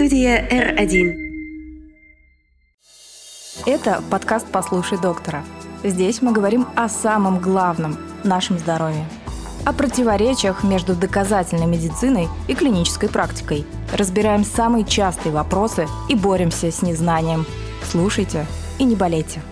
[0.00, 1.14] Студия R1.
[3.66, 5.44] Это подкаст «Послушай доктора».
[5.84, 9.04] Здесь мы говорим о самом главном– нашем здоровье.
[9.66, 13.66] О противоречиях между доказательной медициной и клинической практикой.
[13.92, 17.44] Разбираем самые частые вопросы и боремся с незнанием.
[17.84, 18.46] Слушайте
[18.78, 19.42] и не болейте.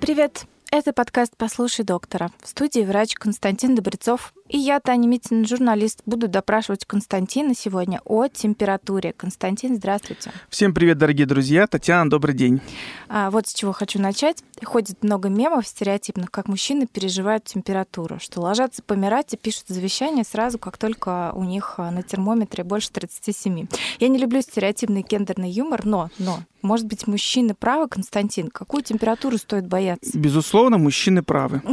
[0.00, 0.46] Привет!
[0.70, 2.30] Это подкаст «Послушай доктора».
[2.42, 8.28] В студии врач Константин Добрецов и я, Таня Митина, журналист, буду допрашивать Константина сегодня о
[8.28, 9.12] температуре.
[9.12, 10.32] Константин, здравствуйте.
[10.48, 11.66] Всем привет, дорогие друзья.
[11.66, 12.60] Татьяна, добрый день.
[13.08, 14.42] А, вот с чего хочу начать.
[14.64, 20.58] Ходит много мемов стереотипных, как мужчины переживают температуру, что ложатся помирать и пишут завещание сразу,
[20.58, 23.66] как только у них а, на термометре больше 37.
[24.00, 28.48] Я не люблю стереотипный гендерный юмор, но, но, может быть, мужчины правы, Константин?
[28.48, 30.18] Какую температуру стоит бояться?
[30.18, 31.62] Безусловно, мужчины правы.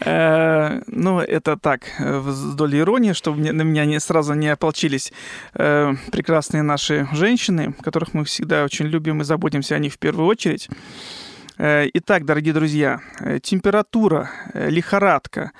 [0.00, 5.12] Э, ну, это так, э, с долей иронии, чтобы на меня не, сразу не ополчились
[5.54, 10.26] э, прекрасные наши женщины, которых мы всегда очень любим и заботимся о них в первую
[10.26, 10.68] очередь.
[11.56, 13.00] Итак, дорогие друзья,
[13.42, 15.52] температура, лихорадка,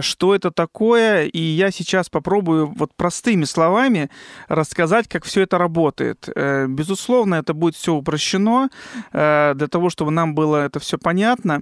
[0.00, 4.08] что это такое, и я сейчас попробую вот простыми словами
[4.48, 6.30] рассказать, как все это работает.
[6.68, 8.70] Безусловно, это будет все упрощено
[9.12, 11.60] для того, чтобы нам было это все понятно.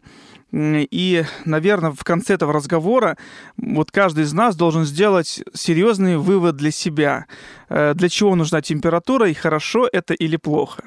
[0.52, 3.17] И, наверное, в конце этого разговора
[3.56, 7.24] вот каждый из нас должен сделать серьезный вывод для себя.
[7.70, 10.84] Э, для чего нужна температура и хорошо это или плохо.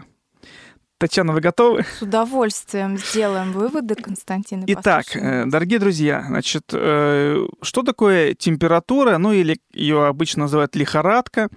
[0.98, 1.84] Татьяна, вы готовы?
[2.00, 4.64] С удовольствием сделаем выводы, Константин.
[4.68, 5.48] Итак, послушаем.
[5.48, 11.50] Э, дорогие друзья, значит, э, что такое температура, ну или ее обычно называют лихорадка?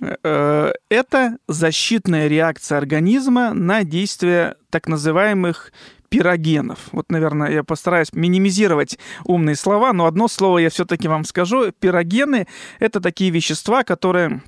[0.00, 5.72] Это защитная реакция организма на действие так называемых
[6.08, 6.88] пирогенов.
[6.92, 11.72] Вот, наверное, я постараюсь минимизировать умные слова, но одно слово я все-таки вам скажу.
[11.72, 12.46] Пирогены—
[12.78, 14.42] это такие вещества, которые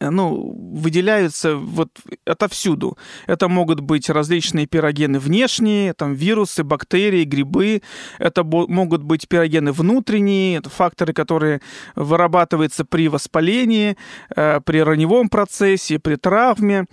[0.00, 1.90] ну, выделяются вот
[2.24, 2.96] отовсюду.
[3.26, 7.82] Это могут быть различные пирогены внешние, там вирусы, бактерии, грибы.
[8.18, 11.60] Это могут быть пирогены внутренние, это факторы, которые
[11.96, 13.96] вырабатываются при воспалении,
[14.34, 16.86] э, при раневом процессе, при травме.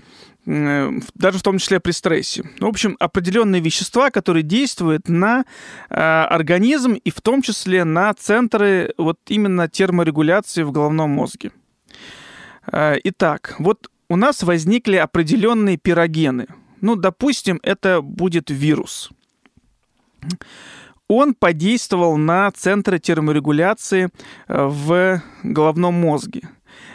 [0.47, 2.43] Э, даже в том числе при стрессе.
[2.59, 5.43] В общем, определенные вещества, которые действуют на
[5.89, 11.51] э, организм и в том числе на центры вот именно терморегуляции в головном мозге.
[12.71, 16.47] Э, итак, вот у нас возникли определенные пирогены.
[16.81, 19.09] Ну, допустим, это будет вирус.
[21.07, 24.09] Он подействовал на центры терморегуляции
[24.47, 26.49] в головном мозге.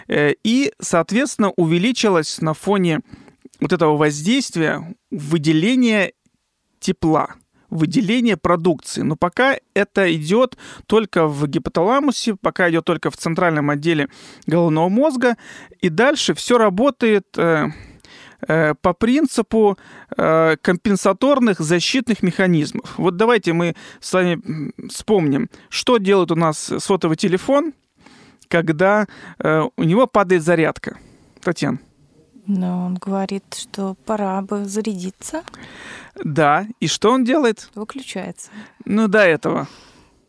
[0.08, 3.00] И, соответственно, увеличилось на фоне
[3.60, 6.12] вот этого воздействия выделение
[6.78, 7.36] тепла,
[7.72, 9.02] выделение продукции.
[9.02, 10.56] Но пока это идет
[10.86, 14.08] только в гипоталамусе, пока идет только в центральном отделе
[14.46, 15.36] головного мозга,
[15.80, 17.68] и дальше все работает э,
[18.46, 19.78] э, по принципу
[20.16, 22.94] э, компенсаторных защитных механизмов.
[22.98, 24.40] Вот давайте мы с вами
[24.88, 27.72] вспомним, что делает у нас сотовый телефон,
[28.48, 29.06] когда
[29.76, 30.98] у него падает зарядка.
[31.40, 31.78] Татьяна.
[32.46, 35.42] Но он говорит, что пора бы зарядиться.
[36.22, 37.68] Да, и что он делает?
[37.74, 38.50] Выключается.
[38.84, 39.68] Ну, до этого.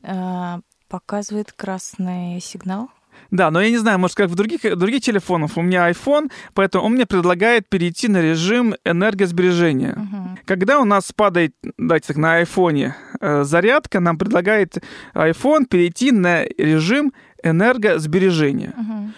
[0.02, 2.90] А, показывает красный сигнал.
[3.32, 5.58] Да, но я не знаю, может, как в других, других телефонах.
[5.58, 9.94] У меня iPhone, поэтому он мне предлагает перейти на режим энергосбережения.
[9.94, 10.40] Угу.
[10.46, 14.84] Когда у нас падает, давайте так, на iPhone э, зарядка, нам предлагает
[15.16, 18.74] iPhone перейти на режим энергосбережения.
[18.78, 19.12] Угу.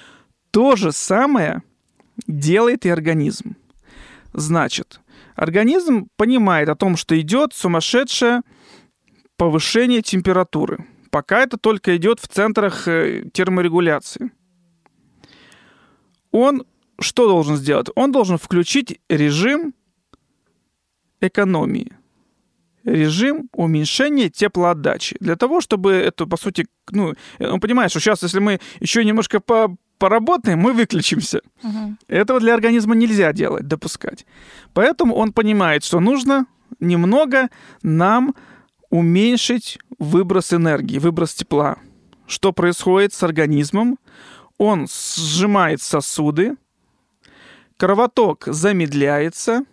[0.51, 1.61] То же самое
[2.27, 3.57] делает и организм.
[4.33, 5.01] Значит,
[5.35, 8.41] организм понимает о том, что идет сумасшедшее
[9.37, 10.85] повышение температуры.
[11.11, 14.31] Пока это только идет в центрах э, терморегуляции.
[16.31, 16.65] Он
[16.99, 17.87] что должен сделать?
[17.95, 19.73] Он должен включить режим
[21.21, 21.93] экономии
[22.85, 25.17] режим уменьшения теплоотдачи.
[25.19, 29.39] Для того, чтобы это, по сути, ну, он понимает, что сейчас, если мы еще немножко
[29.39, 31.41] по поработаем, мы выключимся.
[31.63, 31.97] Угу.
[32.07, 34.25] Этого для организма нельзя делать, допускать.
[34.73, 36.45] Поэтому он понимает, что нужно
[36.79, 37.49] немного
[37.81, 38.35] нам
[38.89, 41.77] уменьшить выброс энергии, выброс тепла.
[42.27, 43.97] Что происходит с организмом?
[44.57, 46.55] Он сжимает сосуды,
[47.77, 49.65] кровоток замедляется,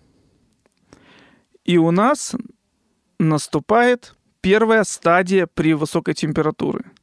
[1.65, 2.35] и у нас
[3.19, 6.85] наступает первая стадия при высокой температуре–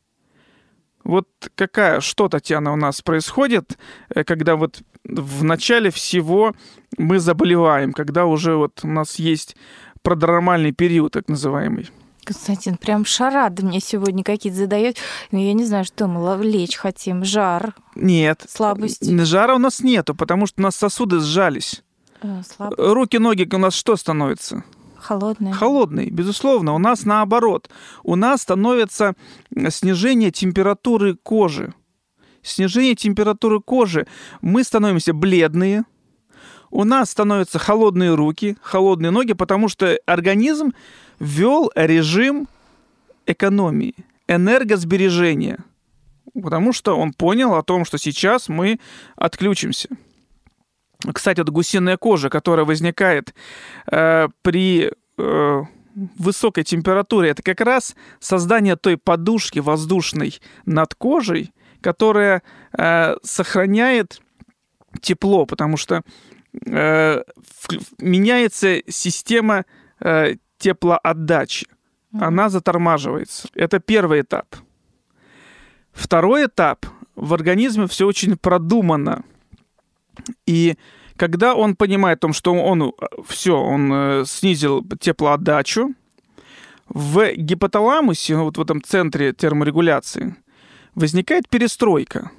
[1.10, 3.78] вот какая, что, Татьяна, у нас происходит,
[4.14, 6.54] э, когда вот в начале всего
[6.98, 9.56] мы заболеваем, когда уже вот у нас есть
[10.04, 11.90] продромальный период, так называемый?
[12.24, 14.98] Константин, прям шарады мне сегодня какие-то задает.
[15.32, 17.26] Но я не знаю, что мы лечь хотим.
[17.26, 17.74] Жар.
[17.96, 18.46] Нет.
[18.48, 19.04] Слабость.
[19.26, 21.82] Жара у нас нету, потому что у нас сосуды сжались.
[22.22, 22.42] А,
[22.78, 24.64] Руки, ноги у нас что становится?
[25.02, 25.54] Холодные.
[25.54, 26.74] Холодные, безусловно.
[26.74, 27.70] У нас наоборот.
[28.04, 29.14] У нас становится
[29.70, 31.74] снижение температуры кожи.
[32.42, 34.08] Снижение температуры кожи.
[34.42, 35.84] Мы становимся бледные,
[36.72, 40.74] у нас становятся холодные руки, холодные ноги, потому что организм
[41.20, 42.48] ввел режим
[43.26, 43.96] экономии,
[44.28, 45.60] энергосбережения,
[46.34, 48.80] потому что он понял о том, что сейчас мы
[49.16, 49.90] отключимся.
[51.14, 53.34] Кстати, вот гусиная кожа, которая возникает
[53.90, 55.62] э, при э,
[56.18, 62.44] высокой температуре, это как раз создание той подушки воздушной над кожей, которая
[62.78, 64.22] э, сохраняет
[65.02, 66.02] тепло, потому что
[66.66, 67.24] э,
[68.00, 69.66] меняется система
[70.02, 71.68] э, теплоотдачи.
[72.12, 73.48] Она затормаживается.
[73.54, 74.56] Это первый этап.
[75.92, 76.86] Второй этап.
[77.16, 79.24] В организме все очень продумано.
[80.46, 80.76] И
[81.16, 82.94] когда он понимает о том, что он
[83.28, 85.94] все, он э, снизил теплоотдачу,
[86.90, 90.36] в гипоталамусе, вот в этом центре терморегуляции,
[90.96, 92.32] возникает перестройка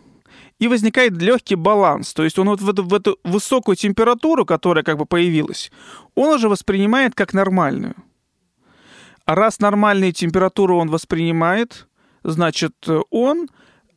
[0.59, 2.13] и возникает легкий баланс.
[2.13, 5.71] То есть он вот в эту, в эту высокую температуру, которая как бы появилась,
[6.15, 7.95] он уже воспринимает как нормальную.
[9.25, 11.87] А раз нормальную температуру он воспринимает,
[12.25, 12.75] значит,
[13.11, 13.49] он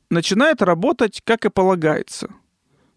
[0.09, 2.29] начинает работать, как и полагается.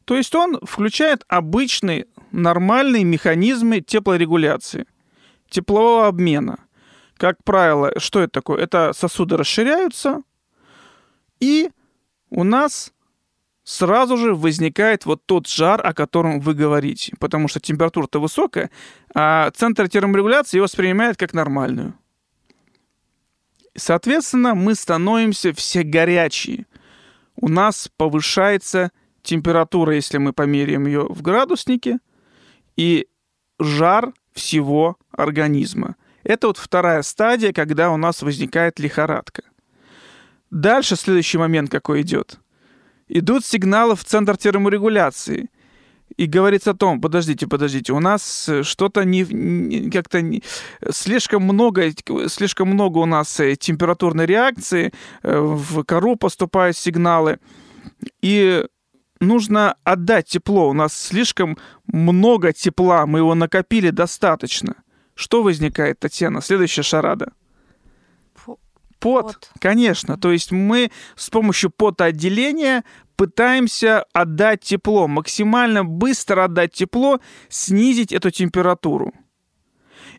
[0.06, 4.86] То есть он включает обычные нормальные механизмы теплорегуляции,
[5.50, 6.60] теплового обмена.
[7.16, 8.62] Как правило, что это такое?
[8.62, 10.22] Это сосуды расширяются,
[11.40, 11.70] и
[12.30, 12.92] у нас
[13.64, 18.70] сразу же возникает вот тот жар, о котором вы говорите, потому что температура-то высокая,
[19.12, 21.94] а центр терморегуляции его воспринимает как нормальную.
[23.74, 26.66] Соответственно, мы становимся все горячие.
[27.34, 28.92] У нас повышается температура,
[29.96, 31.98] если мы померяем ее в градуснике,
[32.76, 33.06] и
[33.58, 35.96] жар всего организма.
[36.24, 39.42] Это вот вторая стадия, когда у нас возникает лихорадка.
[40.50, 42.38] Дальше следующий момент какой идет–
[43.08, 45.50] идут сигналы в центр терморегуляции.
[46.16, 50.42] И говорится о том, подождите, подождите, у нас э, что-то не как-то не,
[50.90, 51.90] слишком много,
[52.28, 57.38] слишком много у нас э, температурной реакции, э, в кору поступают сигналы,
[58.22, 58.64] и
[59.20, 60.68] нужно отдать тепло.
[60.68, 64.74] У нас слишком много тепла, мы его накопили достаточно.
[65.14, 66.40] Что возникает, Татьяна?
[66.40, 67.32] Следующая шарада.
[68.44, 68.58] Пот,
[69.00, 70.18] пот, конечно.
[70.18, 72.84] То есть мы с помощью потоотделения
[73.16, 79.12] пытаемся отдать тепло, максимально быстро отдать тепло, снизить эту температуру.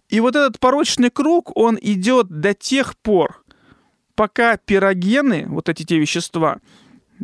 [0.09, 3.43] И вот этот порочный круг, он идет до тех пор,
[4.15, 6.59] пока пирогены, вот эти те вещества,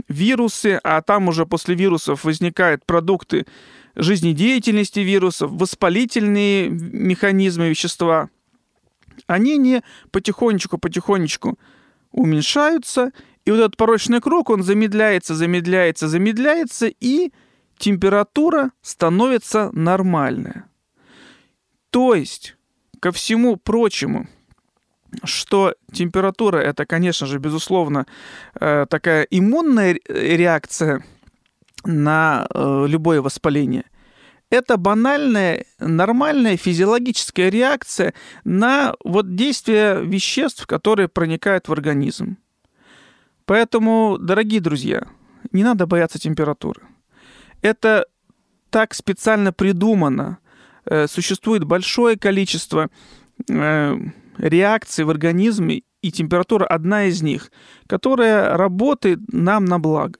[0.07, 3.45] вирусы, а там уже после вирусов возникают продукты
[3.95, 8.29] жизнедеятельности вирусов, воспалительные механизмы вещества–
[9.27, 11.57] они не потихонечку-потихонечку
[12.11, 13.11] уменьшаются,
[13.45, 17.31] и вот этот порочный круг, он замедляется, замедляется, замедляется, и
[17.77, 20.69] температура становится нормальная.
[21.89, 22.55] То есть,
[22.99, 24.27] ко всему прочему,
[25.23, 28.05] что температура это, конечно же, безусловно,
[28.59, 31.03] э, такая иммунная реакция
[31.85, 33.83] на э, любое воспаление
[34.53, 42.37] это банальная, нормальная физиологическая реакция на вот действие веществ, которые проникают в организм.
[43.45, 45.07] Поэтому, дорогие друзья,
[45.51, 46.83] не надо бояться температуры.
[47.63, 48.05] Это
[48.69, 50.37] так специально придумано.
[50.85, 52.91] Э, существует большое количество
[54.37, 57.51] реакций в организме, и температура одна из них,
[57.87, 60.19] которая работает нам на благо.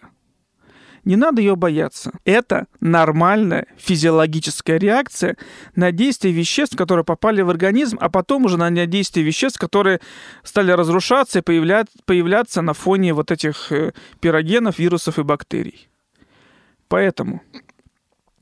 [1.04, 2.14] Не надо ее бояться.
[2.24, 5.36] Это нормальная физиологическая реакция
[5.76, 10.00] на действие веществ, которые попали в организм, а потом уже на действие веществ, которые
[10.44, 11.84] стали разрушаться и появля...
[12.06, 15.90] появляться на фоне вот этих э, пирогенов, вирусов и бактерий.
[16.88, 17.42] Поэтому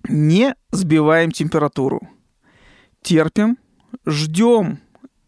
[0.08, 2.08] не сбиваем температуру.
[3.02, 3.58] Терпим,
[4.06, 4.80] ждем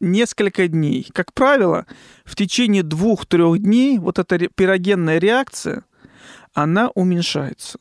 [0.04, 1.08] несколько дней.
[1.14, 1.86] Как правило,
[2.26, 5.86] в течение двух-трех дней вот эта пирогенная реакция–
[6.54, 7.80] она уменьшается,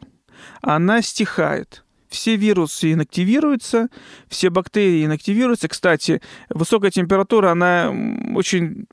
[0.61, 1.85] она стихает.
[2.09, 3.89] Все вирусы инактивируются,
[4.29, 5.69] все бактерии инактивируются.
[5.69, 7.91] Кстати, высокая температура, она
[8.35, 8.87] очень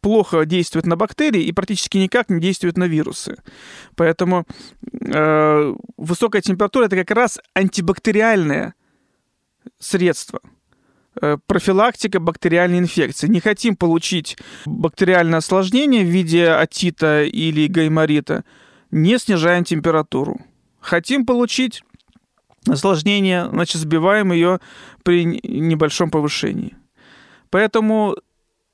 [0.00, 3.36] плохо действует на бактерии и практически никак не действует на вирусы.
[3.96, 4.46] Поэтому
[5.00, 8.74] э, высокая температура это как раз антибактериальное
[9.78, 10.40] средство.
[11.22, 13.28] Э, профилактика бактериальной инфекции.
[13.28, 14.36] Не хотим получить
[14.66, 18.44] бактериальное осложнение в виде отита или гайморита,
[18.90, 20.40] не снижаем температуру.
[20.80, 21.82] Хотим получить
[22.68, 24.60] осложнение, значит, сбиваем ее
[25.02, 26.76] при небольшом повышении.
[27.50, 28.16] Поэтому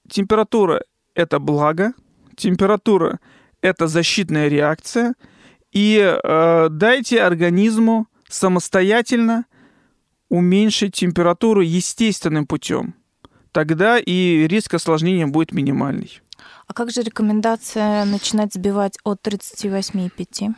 [0.08, 0.82] температура–
[1.14, 1.92] это благо,
[2.36, 3.20] температура–
[3.60, 5.14] это защитная реакция,
[5.72, 9.44] и э, дайте организму самостоятельно
[10.28, 12.94] уменьшить температуру естественным путем.
[13.52, 16.20] Тогда и риск осложнения будет минимальный.
[16.66, 20.54] А как же рекомендация начинать сбивать от 38,5?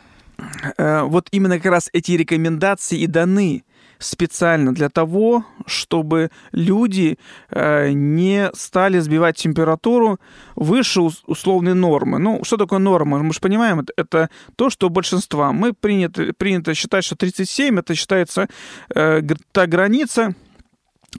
[0.77, 3.63] Э, вот именно как раз эти рекомендации и даны
[4.01, 7.17] специально для того, чтобы люди
[7.49, 10.19] э, не стали сбивать температуру
[10.55, 12.19] выше условной нормы.
[12.19, 13.19] Ну, что такое норма?
[13.19, 15.51] Мы же понимаем, это, то, что у большинства.
[15.51, 18.47] Мы принято, принято считать, что 37 это считается
[18.93, 20.35] э, та граница,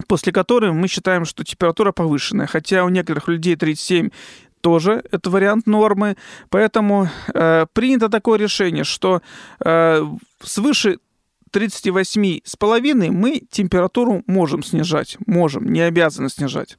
[0.09, 2.47] после которой мы считаем, что температура повышенная.
[2.47, 4.11] Хотя у некоторых людей 37
[4.61, 6.17] тоже это вариант нормы.
[6.49, 9.21] Поэтому э, принято такое решение, что
[9.65, 10.05] э,
[10.43, 10.99] свыше
[11.53, 15.17] 38,5 мы температуру можем снижать.
[15.27, 16.79] Можем, не обязаны снижать.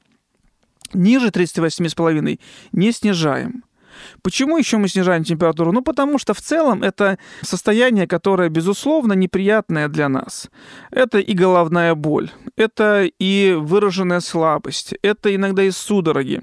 [0.92, 2.40] Ниже 38,5
[2.72, 3.64] не снижаем.
[4.22, 5.72] Почему еще мы снижаем температуру?
[5.72, 10.48] Ну, потому что в целом это состояние, которое, безусловно, неприятное для нас.
[10.90, 16.42] Это и головная боль, это и выраженная слабость, это иногда и судороги.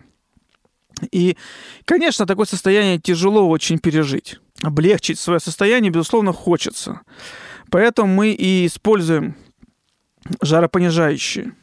[1.12, 1.36] И,
[1.86, 4.40] конечно, такое состояние тяжело очень пережить.
[4.62, 7.02] Облегчить свое состояние, безусловно, хочется.
[7.72, 9.36] Поэтому мы и используем
[10.42, 11.54] жаропонижающие.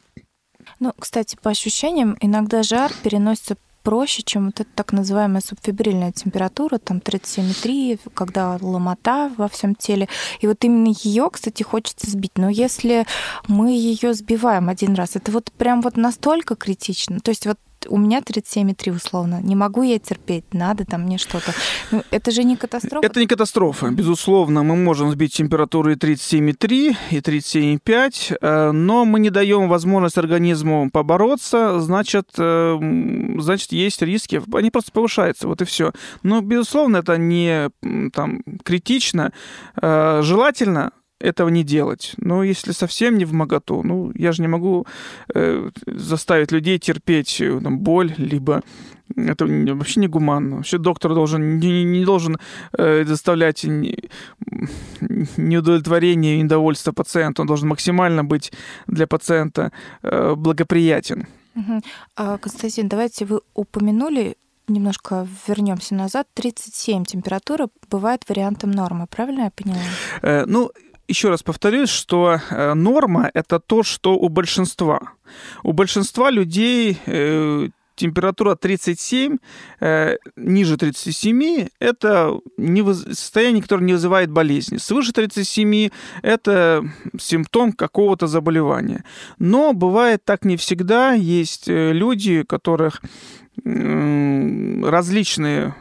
[0.79, 6.79] Ну, кстати, по ощущениям, иногда жар переносится проще, чем вот эта так называемая субфибрильная температура,
[6.79, 10.09] там 37,3, когда ломота во всем теле.
[10.41, 12.37] И вот именно ее, кстати, хочется сбить.
[12.37, 13.05] Но если
[13.47, 17.19] мы ее сбиваем один раз, это вот прям вот настолько критично.
[17.19, 17.57] То есть вот
[17.87, 19.39] у меня 37,3 условно.
[19.41, 21.53] Не могу я терпеть, надо там мне что-то.
[21.91, 23.05] Ну, это же не катастрофа.
[23.05, 23.89] Это не катастрофа.
[23.89, 30.17] Безусловно, мы можем сбить температуру и 37,3, и 37,5, э, но мы не даем возможность
[30.17, 34.41] организму побороться, значит, э, значит, есть риски.
[34.53, 35.91] Они просто повышаются, вот и все.
[36.23, 37.69] Но, безусловно, это не
[38.13, 39.31] там, критично.
[39.81, 42.13] Э, желательно этого не делать.
[42.17, 44.85] Но если совсем не в моготу, ну, я же не могу
[45.33, 48.61] э, заставить людей терпеть э, там, боль, либо
[49.15, 50.57] это вообще не гуманно.
[50.57, 52.37] Вообще доктор должен, не, не должен
[52.77, 53.65] э, заставлять
[55.37, 57.41] неудовлетворение и недовольство пациента.
[57.41, 58.51] Он должен максимально быть
[58.87, 59.71] для пациента
[60.03, 61.27] э, благоприятен.
[61.55, 61.81] Угу.
[62.15, 64.35] А, Константин, давайте вы упомянули
[64.67, 66.27] немножко вернемся назад.
[66.33, 69.79] 37 температура бывает вариантом нормы, правильно я поняла?
[70.21, 70.71] Э, ну,
[71.09, 75.13] еще раз повторюсь, что э, норма это то, что у большинства.
[75.63, 79.37] У большинства людей э, температура 37,
[79.81, 82.39] э, ниже 37, это
[83.03, 84.77] состояние, которое не вызывает болезни.
[84.77, 85.89] Свыше 37
[86.21, 86.83] это
[87.19, 89.03] симптом какого-то заболевания.
[89.39, 91.13] Но бывает так не всегда.
[91.13, 93.01] Есть люди, у которых
[93.65, 95.75] различные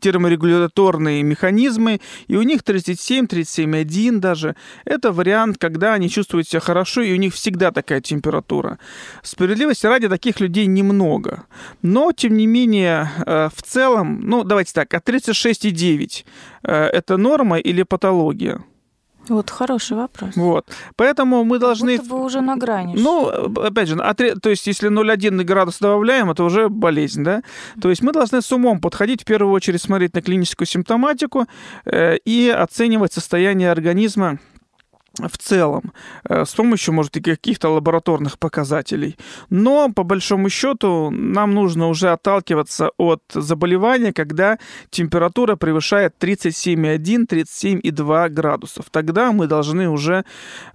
[0.00, 4.56] терморегуляторные механизмы, и у них 37, 37,1 даже.
[4.84, 8.78] Это вариант, когда они чувствуют себя хорошо, и у них всегда такая температура.
[9.22, 11.44] Справедливости ради таких людей немного.
[11.82, 16.24] Но, тем не менее, э, в целом, ну, давайте так, от 36,9
[16.62, 18.62] э, это норма или патология?
[19.28, 20.36] Вот хороший вопрос.
[20.36, 20.66] Вот.
[20.96, 21.96] Поэтому мы должны...
[21.96, 22.94] Будто бы уже на грани.
[22.96, 27.42] Ну, опять же, то есть если 0,1 градус добавляем, это уже болезнь, да?
[27.80, 31.46] То есть мы должны с умом подходить, в первую очередь смотреть на клиническую симптоматику
[31.84, 34.38] э, и оценивать состояние организма
[35.18, 35.92] в целом,
[36.28, 39.16] э, с помощью, может, и каких-то лабораторных показателей.
[39.50, 44.58] Но, по большому счету, нам нужно уже отталкиваться от заболевания, когда
[44.90, 48.86] температура превышает 37,1-37,2 градусов.
[48.90, 50.24] Тогда мы должны уже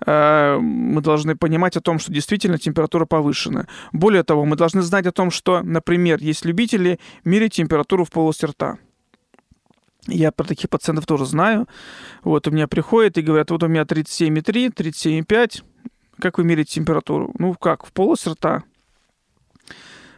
[0.06, 3.68] э, мы должны понимать о том, что действительно температура повышена.
[3.92, 8.46] Более того, мы должны знать о том, что, например, есть любители мерить температуру в полости
[8.46, 8.78] рта.
[10.08, 11.68] Я про таких пациентов тоже знаю.
[12.24, 15.64] Вот у меня приходят и говорят, вот у меня 37,3, 37,5.
[16.20, 17.34] Как вы меряете температуру?
[17.38, 18.64] Ну как, в полости рта.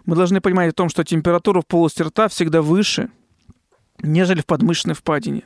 [0.06, 3.10] Мы должны понимать о том, что температура в полости рта всегда выше,
[4.02, 5.44] нежели в подмышечной впадине.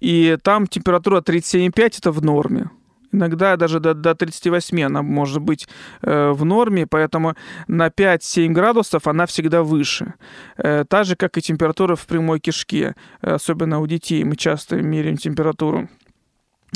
[0.00, 2.70] И там температура 37,5 это в норме
[3.14, 5.68] иногда даже до, до 38 она может быть
[6.02, 7.34] э, в норме, поэтому
[7.68, 10.14] на 5-7 градусов она всегда выше.
[10.56, 15.16] Э, та же, как и температура в прямой кишке, особенно у детей мы часто меряем
[15.16, 15.88] температуру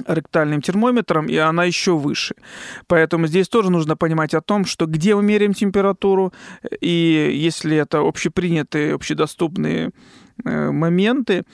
[0.06, 2.34] ректальным термометром, и она еще выше.
[2.86, 6.32] Поэтому здесь тоже нужно понимать о том, что где мы меряем температуру,
[6.80, 9.90] и если это общепринятые, общедоступные
[10.44, 11.44] э, моменты,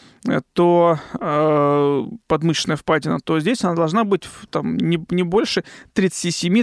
[0.53, 6.55] то э, подмышечная впадина, то здесь она должна быть там, не, не больше 37,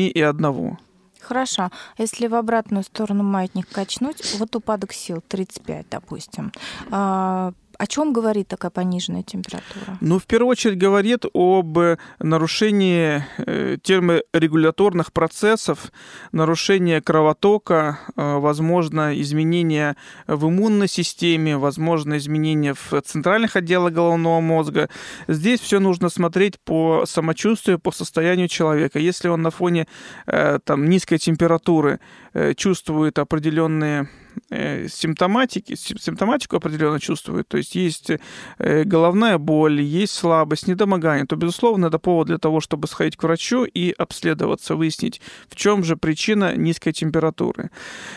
[0.00, 0.78] и 1.
[1.20, 1.70] Хорошо.
[1.98, 6.52] Если в обратную сторону маятник качнуть, вот упадок сил 35, допустим,
[6.90, 9.96] а, о чем говорит такая пониженная температура?
[10.02, 11.78] Ну, в первую очередь говорит об
[12.18, 15.90] нарушении э, терморегуляторных процессов,
[16.30, 19.96] нарушении кровотока, э, возможно, изменения
[20.26, 24.90] в иммунной системе, возможно, изменения в центральных отделах головного мозга.
[25.26, 28.98] Здесь все нужно смотреть по самочувствию, по состоянию человека.
[28.98, 29.86] Если он на фоне
[30.26, 31.98] э, там, низкой температуры
[32.56, 38.10] чувствует определенные Э, симптоматики, симптоматику определенно чувствует, то есть есть
[38.58, 43.22] э, головная боль, есть слабость, недомогание, то, безусловно, это повод для того, чтобы сходить к
[43.22, 47.70] врачу и обследоваться, выяснить, в чем же причина низкой температуры.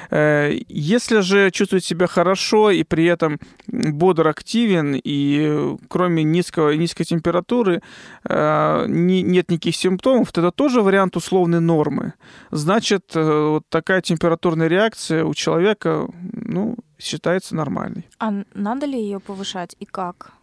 [0.09, 7.03] Э, если же чувствует себя хорошо и при этом бодр активен, и кроме низкого, низкой
[7.03, 7.81] температуры
[8.25, 12.13] нет никаких симптомов, то это тоже вариант условной нормы.
[12.51, 18.07] Значит, вот такая температурная реакция у человека ну, считается нормальной.
[18.19, 20.33] А надо ли ее повышать и как?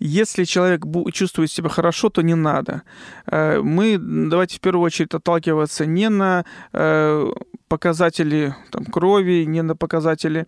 [0.00, 2.82] Если человек чувствует себя хорошо, то не надо.
[3.26, 7.32] Э, мы давайте в первую очередь отталкиваться не на э,
[7.68, 10.46] показатели там, крови, не на показатели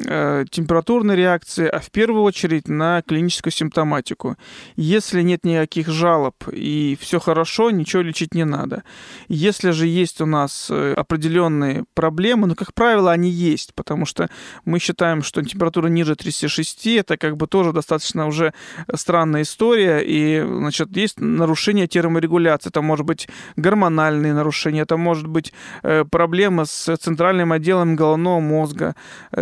[0.00, 4.36] температурной реакции, а в первую очередь на клиническую симптоматику.
[4.76, 8.82] Если нет никаких жалоб и все хорошо, ничего лечить не надо.
[9.28, 14.28] Если же есть у нас э, определенные проблемы, ну, как правило, они есть, потому что
[14.64, 18.52] мы считаем, что температура ниже 36, это как бы тоже достаточно уже
[18.94, 25.52] странная история, и, значит, есть нарушение терморегуляции, это может быть гормональные нарушения, это может быть
[25.82, 28.94] э, проблема с центральным отделом головного мозга,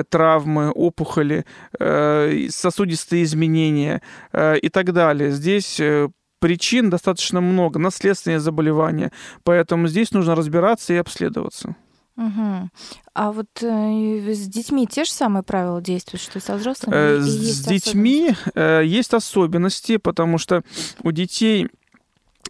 [0.08, 1.44] травмы, травмы, опухоли,
[1.78, 4.00] э, сосудистые изменения
[4.32, 5.30] э, и так далее.
[5.30, 6.08] Здесь э,
[6.40, 9.10] причин достаточно много, наследственные заболевания,
[9.42, 11.76] поэтому здесь нужно разбираться и обследоваться.
[12.16, 12.70] Угу.
[13.14, 16.94] А вот э, с детьми те же самые правила действуют, что и со взрослыми?
[16.94, 20.62] Э, с детьми э, есть особенности, потому что
[21.02, 21.68] у детей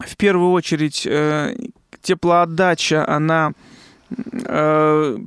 [0.00, 1.54] в первую очередь э,
[2.02, 3.52] теплоотдача, она
[4.10, 5.18] э,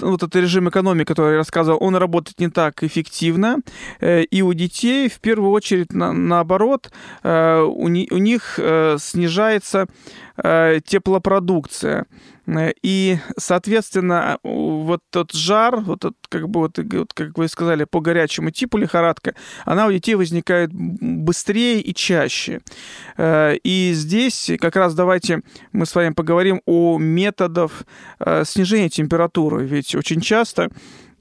[0.00, 3.58] вот этот режим экономии, который я рассказывал, он работает не так эффективно.
[4.00, 6.90] Э, и у детей, в первую очередь, на, наоборот,
[7.22, 9.86] э, у, ни, у них э, снижается
[10.42, 12.06] теплопродукция.
[12.82, 18.50] И, соответственно, вот тот жар, вот тот, как бы вот, как вы сказали, по горячему
[18.50, 19.34] типу лихорадка,
[19.66, 22.60] она у детей возникает быстрее и чаще.
[23.18, 27.84] Э, и здесь как раз давайте мы с вами поговорим о методах
[28.18, 29.66] э, снижения температуры.
[29.66, 30.70] Ведь очень часто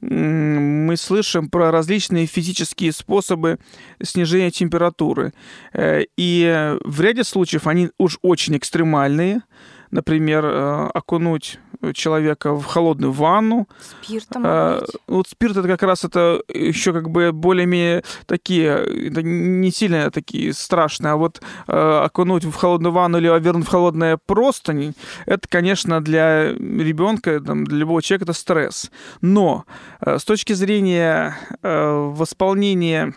[0.01, 3.57] мы слышим про различные физические способы
[4.01, 5.33] снижения температуры.
[5.73, 9.41] Э, и в ряде случаев они уж очень экстремальные–
[9.97, 11.59] например, э, окунуть
[11.93, 13.67] человека в холодную ванну.
[14.03, 14.43] Спиртом.
[14.45, 18.67] А, вот спирт это как раз это еще как бы более-менее такие,
[19.09, 23.71] это не сильно такие страшные, а вот а, окунуть в холодную ванну или вернуть в
[23.71, 24.93] холодное простынь,
[25.25, 28.91] это, конечно, для ребенка, там, для любого человека это стресс.
[29.21, 29.65] Но
[29.99, 33.15] а, с точки зрения а, восполнения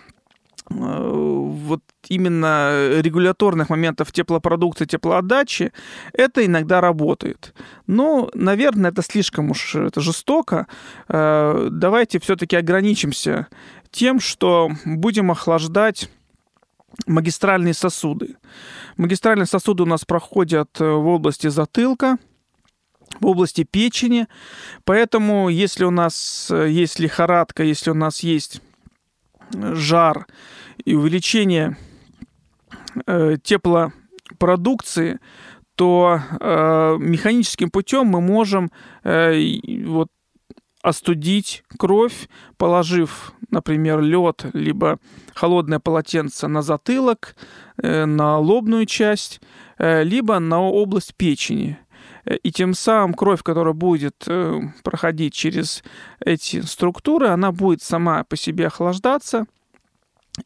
[0.70, 5.72] вот именно регуляторных моментов теплопродукции, теплоотдачи,
[6.12, 7.54] это иногда работает.
[7.86, 10.66] Но, наверное, это слишком уж это жестоко.
[11.08, 13.48] Э, давайте все-таки ограничимся
[13.90, 16.08] тем, что будем охлаждать
[17.06, 18.36] магистральные сосуды.
[18.96, 22.18] Магистральные сосуды у нас проходят в области затылка,
[23.20, 24.28] в области печени.
[24.84, 28.60] Поэтому, если у нас есть лихорадка, если у нас есть
[29.52, 30.26] жар
[30.84, 31.76] и увеличение
[33.06, 35.20] э, теплопродукции,
[35.74, 38.70] то э, механическим путем мы можем
[39.02, 40.08] э, вот,
[40.82, 44.98] остудить кровь, положив, например, лед, либо
[45.34, 47.36] холодное полотенце на затылок,
[47.82, 49.40] э, на лобную часть,
[49.78, 51.78] э, либо на область печени.
[52.24, 55.82] И тем самым кровь, которая будет э, проходить через
[56.20, 59.46] эти структуры, она будет сама по себе охлаждаться–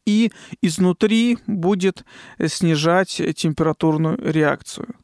[0.05, 2.03] и изнутри будет
[2.45, 4.95] снижать температурную реакцию.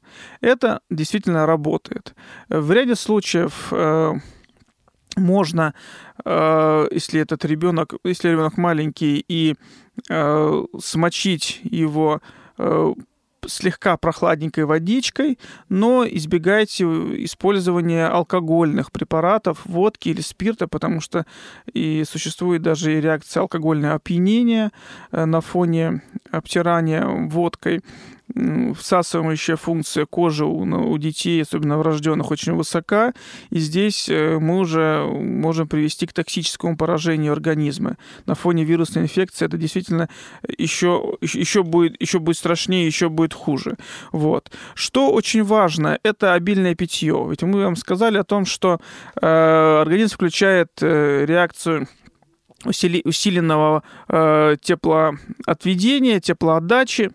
[0.42, 2.16] Это действительно работает.
[2.50, 4.14] В ряде случаев э,
[5.16, 5.74] можно,
[6.26, 9.56] э, если этот ребенок, если ребенок маленький, и
[10.10, 12.22] э, смочить его
[12.58, 12.94] э,
[13.47, 16.84] слегка прохладненькой водичкой, но избегайте
[17.25, 21.25] использования алкогольных препаратов, водки или спирта, потому что
[21.73, 24.71] и существует даже и реакция алкогольного опьянения
[25.12, 27.82] на фоне обтирания водкой
[28.78, 33.13] всасывающая функция кожи у, у детей, особенно врожденных, очень высока.
[33.50, 37.98] И здесь э, мы уже можем привести к токсическому поражению организма.
[38.26, 40.10] На фоне вирусной инфекции это действительно
[40.58, 43.78] еще, еще, будет, еще будет страшнее, еще будет хуже.
[44.12, 44.52] Вот.
[44.76, 47.26] Что очень важно, это обильное питье.
[47.30, 48.80] Ведь мы вам сказали о том, что
[49.22, 51.88] э, организм включает э, реакцию
[52.63, 57.12] усиленного э, теплоотведения, теплоотдачи,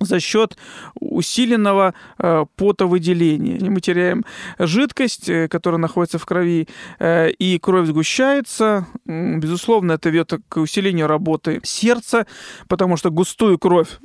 [0.00, 0.56] за счет
[1.00, 3.58] усиленного э, потовыделения.
[3.70, 4.24] Мы теряем
[4.58, 8.86] жидкость, э, которая находится в крови, э, и кровь сгущается.
[9.04, 12.26] Безусловно, это ведет к усилению работы сердца,
[12.68, 13.98] потому что густую кровь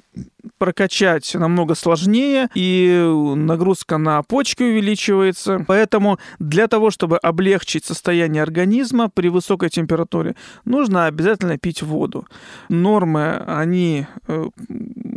[0.57, 5.63] прокачать намного сложнее, и нагрузка на почки увеличивается.
[5.67, 12.27] Поэтому для того, чтобы облегчить состояние организма при высокой температуре, нужно обязательно пить воду.
[12.69, 14.45] Нормы, они э,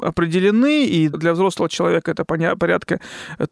[0.07, 3.01] определены, и для взрослого человека это порядка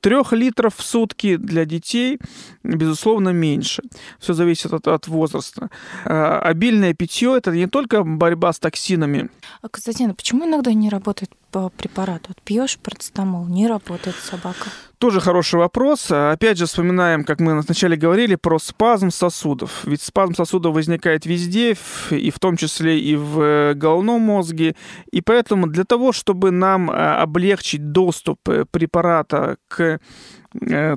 [0.00, 2.18] 3 литров в сутки, для детей,
[2.62, 3.82] безусловно, меньше.
[4.18, 5.68] Все зависит от, от возраста.
[6.04, 9.28] Э, обильное питье– это не только борьба с токсинами.
[9.62, 12.24] А, Константин, почему иногда не работает по препарату?
[12.28, 14.70] Вот пьешь парацетамол, не работает собака.
[14.98, 16.10] Тоже хороший вопрос.
[16.10, 19.84] Опять же, вспоминаем, как мы вначале говорили, про спазм сосудов.
[19.84, 21.76] Ведь спазм сосудов возникает везде,
[22.10, 24.74] и в том числе и в э, головном мозге.
[25.12, 30.00] И поэтому для того, чтобы нам э, облегчить доступ э, препарата к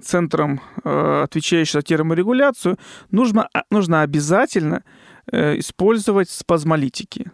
[0.04, 2.78] центрам, отвечающим за терморегуляцию,
[3.10, 4.84] нужно, а, нужно обязательно
[5.32, 7.32] использовать спазмолитики.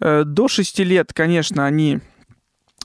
[0.00, 2.00] До 6 лет, конечно, они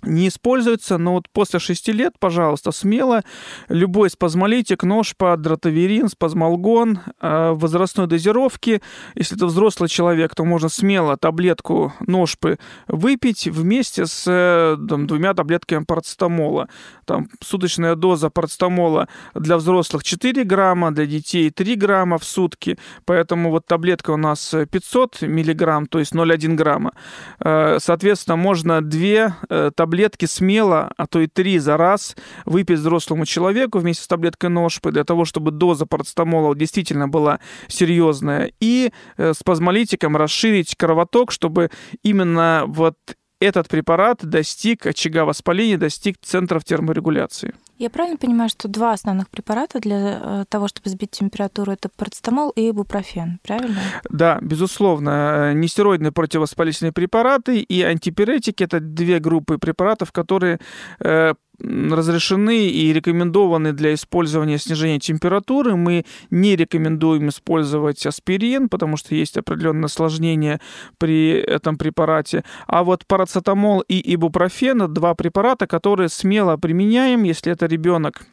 [0.03, 3.23] не используется, но вот после 6 лет, пожалуйста, смело
[3.69, 8.81] любой спазмолитик, нож под дротаверин, спазмолгон, э, возрастной дозировки.
[9.15, 12.57] Если это взрослый человек, то можно смело таблетку ножпы
[12.87, 16.69] выпить вместе с э, там, двумя таблетками парацетамола.
[17.05, 22.77] Там суточная доза парацетамола для взрослых 4 грамма, для детей 3 грамма в сутки.
[23.05, 26.93] Поэтому вот таблетка у нас 500 миллиграмм, то есть 0,1 грамма.
[27.39, 33.25] Э, соответственно, можно 2 таблетки таблетки смело, а то и три за раз выпить взрослому
[33.25, 38.51] человеку вместе с таблеткой ножпы для того, чтобы доза парацетамола действительно была серьезная.
[38.59, 41.69] И э, спазмолитиком расширить кровоток, чтобы
[42.03, 42.97] именно вот
[43.39, 47.53] этот препарат достиг очага воспаления, достиг центров терморегуляции.
[47.77, 52.49] Я правильно понимаю, что два основных препарата для э, того, чтобы сбить температуру, это парацетамол
[52.49, 53.79] и ибупрофен, правильно?
[54.09, 55.51] Да, безусловно.
[55.51, 60.59] Э, нестероидные противовоспалительные препараты и антипиретики– это две группы препаратов, которые
[60.99, 65.75] э, разрешены и рекомендованы для использования снижения температуры.
[65.75, 70.59] Мы не рекомендуем использовать аспирин, потому что есть определенное осложнение
[70.97, 72.43] при этом препарате.
[72.67, 78.25] А вот парацетамол и ибупрофен– два препарата, которые смело применяем, если это ребенок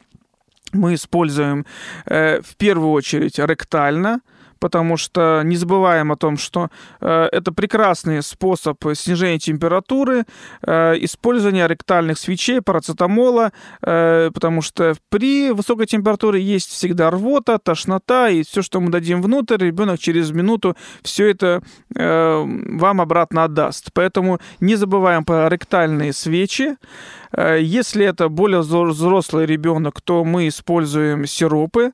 [0.73, 1.65] мы используем
[2.05, 4.21] э, в первую очередь ректально–
[4.65, 10.25] потому что не забываем о том, что э, это прекрасный способ снижения температуры,
[10.63, 13.51] э, использования ректальных свечей, парацетамола,
[13.83, 19.21] э, потому что при высокой температуре есть всегда рвота, тошнота, и все, что мы дадим
[19.21, 21.61] внутрь, ребенок через минуту все это
[21.95, 22.43] э,
[22.79, 23.91] вам обратно отдаст.
[23.93, 26.75] Поэтому не забываем про ректальные свечи.
[27.35, 31.91] Э, если это более взрослый ребенок, то мы используем сиропы.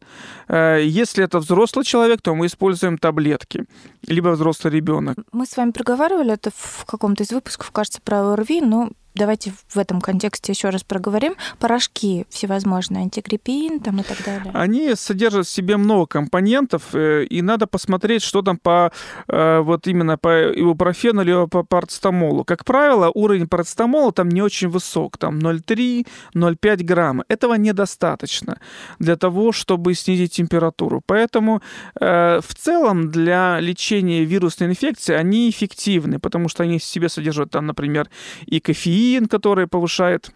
[0.48, 3.66] Э, если это взрослый человек, то мы используем таблетки.
[4.08, 5.18] Либо взрослый ребенок.
[5.32, 9.78] Мы с вами проговаривали это в каком-то из выпусков, кажется, про ОРВИ, но давайте в
[9.78, 11.36] этом контексте еще раз проговорим.
[11.60, 14.52] Порошки всевозможные, антигриппин там и так далее.
[14.54, 18.92] Они содержат в себе много компонентов, э, и надо посмотреть, что там по
[19.28, 22.44] э, вот именно по ибупрофену или по парацетамолу.
[22.44, 27.26] Как правило, уровень парацетамола там не очень высок, там 0,3-0,5 грамма.
[27.28, 28.58] Этого недостаточно
[29.00, 31.02] для того, чтобы снизить температуру.
[31.06, 31.62] Поэтому
[32.00, 37.52] э, в целом для лечения вирусной инфекции они эффективны, потому что они в себе содержат
[37.52, 38.10] там, например,
[38.46, 40.32] и кофеин, кофеин, который повышает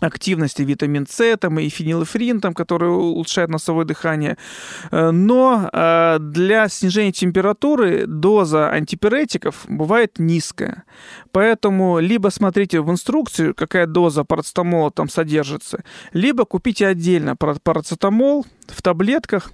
[0.00, 4.36] активности витамин С там, и фенилэфрин, там, который улучшает носовое дыхание.
[4.90, 10.82] Э, но э, для снижения температуры доза антипиретиков бывает низкая.
[11.32, 18.82] Поэтому либо смотрите в инструкцию, какая доза парацетамола там содержится, либо купите отдельно парацетамол в
[18.82, 19.52] таблетках,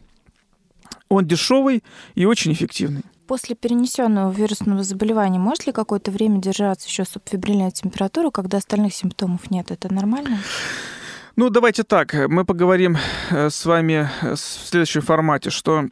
[1.08, 1.82] Он дешевый
[2.16, 3.02] и очень эффективный.
[3.30, 9.52] После перенесенного вирусного заболевания может ли какое-то время держаться еще субфибрильная температура, когда остальных симптомов
[9.52, 9.70] нет?
[9.70, 10.40] Это нормально?
[11.36, 12.12] Ну, давайте так.
[12.12, 12.96] Мы поговорим
[13.30, 15.84] э, с вами в следующем формате, что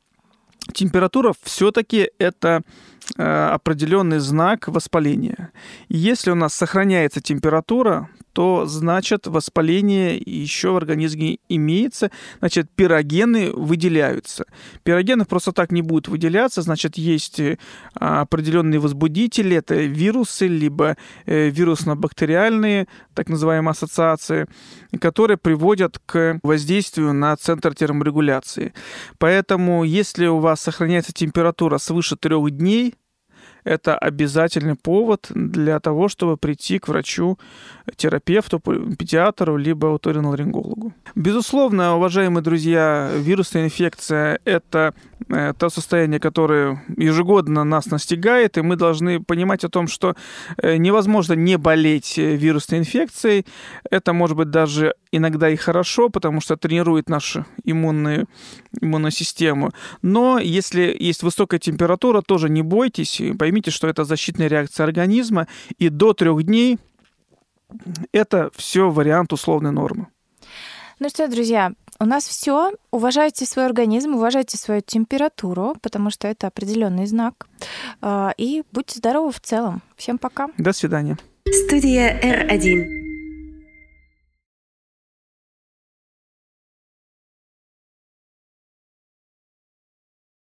[0.72, 2.62] температура все-таки это
[3.16, 5.52] э, определенный знак воспаления.
[5.88, 14.46] Если у нас сохраняется температура, то значит воспаление еще в организме имеется, значит пирогены выделяются.
[14.82, 17.58] Пирогены просто так не будут выделяться, значит есть э,
[17.94, 24.46] определенные возбудители, это вирусы, либо э, вирусно-бактериальные, так называемые ассоциации,
[25.00, 28.72] которые приводят к воздействию на центр терморегуляции.
[29.18, 32.94] Поэтому если у вас сохраняется температура свыше трех дней,
[33.68, 37.38] это обязательный повод для того, чтобы прийти к врачу,
[37.96, 40.92] терапевту, педиатру, либо оториноларингологу.
[41.14, 44.94] Безусловно, уважаемые друзья, вирусная инфекция– это
[45.28, 50.14] э, то состояние, которое ежегодно нас настигает, и мы должны понимать о том, что
[50.56, 53.44] э, невозможно не болеть вирусной инфекцией.
[53.90, 58.26] Это может быть даже иногда и хорошо, потому что тренирует нашу иммунную,
[58.80, 59.70] иммунную систему.
[60.02, 65.46] Но если есть высокая температура, тоже не бойтесь, поймите, что это защитная реакция организма,
[65.78, 66.78] и до трех дней
[68.12, 70.08] это все вариант условной нормы.
[71.00, 72.72] Ну что, друзья, у нас все.
[72.90, 77.46] Уважайте свой организм, уважайте свою температуру, потому что это определенный знак.
[78.00, 79.82] А, и будьте здоровы в целом.
[79.96, 80.48] Всем пока.
[80.58, 81.16] До свидания.
[81.46, 83.07] Студия R1.